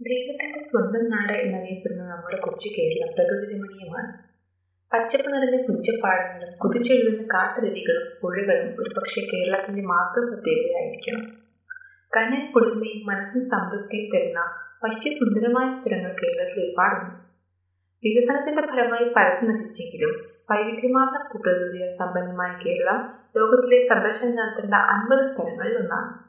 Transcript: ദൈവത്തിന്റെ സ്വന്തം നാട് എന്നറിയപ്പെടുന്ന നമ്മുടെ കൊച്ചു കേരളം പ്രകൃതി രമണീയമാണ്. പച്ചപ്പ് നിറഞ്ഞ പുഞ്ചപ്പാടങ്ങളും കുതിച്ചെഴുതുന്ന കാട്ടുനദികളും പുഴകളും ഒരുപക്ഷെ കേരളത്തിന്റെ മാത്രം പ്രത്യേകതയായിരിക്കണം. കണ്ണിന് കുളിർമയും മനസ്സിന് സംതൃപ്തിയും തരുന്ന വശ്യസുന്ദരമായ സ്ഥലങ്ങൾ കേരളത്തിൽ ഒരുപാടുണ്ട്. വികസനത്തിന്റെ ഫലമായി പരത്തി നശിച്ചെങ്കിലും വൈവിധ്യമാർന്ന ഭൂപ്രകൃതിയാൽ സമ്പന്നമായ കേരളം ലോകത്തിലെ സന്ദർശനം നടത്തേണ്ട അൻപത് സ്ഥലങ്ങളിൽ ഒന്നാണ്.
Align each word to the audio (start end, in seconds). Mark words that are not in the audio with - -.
ദൈവത്തിന്റെ 0.00 0.58
സ്വന്തം 0.60 1.04
നാട് 1.12 1.32
എന്നറിയപ്പെടുന്ന 1.34 2.02
നമ്മുടെ 2.10 2.36
കൊച്ചു 2.36 2.68
കേരളം 2.68 3.08
പ്രകൃതി 3.14 3.46
രമണീയമാണ്. 3.52 4.10
പച്ചപ്പ് 4.92 5.28
നിറഞ്ഞ 5.32 5.56
പുഞ്ചപ്പാടങ്ങളും 5.66 6.50
കുതിച്ചെഴുതുന്ന 6.62 7.22
കാട്ടുനദികളും 7.34 8.04
പുഴകളും 8.20 8.68
ഒരുപക്ഷെ 8.80 9.22
കേരളത്തിന്റെ 9.22 9.82
മാത്രം 9.84 10.24
പ്രത്യേകതയായിരിക്കണം. 10.30 11.24
കണ്ണിന് 12.12 12.46
കുളിർമയും 12.54 13.00
മനസ്സിന് 13.10 13.44
സംതൃപ്തിയും 13.44 14.06
തരുന്ന 14.14 14.40
വശ്യസുന്ദരമായ 14.84 15.66
സ്ഥലങ്ങൾ 15.78 16.12
കേരളത്തിൽ 16.22 16.60
ഒരുപാടുണ്ട്. 16.60 17.10
വികസനത്തിന്റെ 18.02 18.62
ഫലമായി 18.70 19.06
പരത്തി 19.16 19.44
നശിച്ചെങ്കിലും 19.50 20.12
വൈവിധ്യമാർന്ന 20.48 21.18
ഭൂപ്രകൃതിയാൽ 21.30 21.90
സമ്പന്നമായ 22.00 22.52
കേരളം 22.64 23.00
ലോകത്തിലെ 23.34 23.80
സന്ദർശനം 23.90 24.34
നടത്തേണ്ട 24.40 24.74
അൻപത് 24.94 25.24
സ്ഥലങ്ങളിൽ 25.30 25.76
ഒന്നാണ്. 25.82 26.08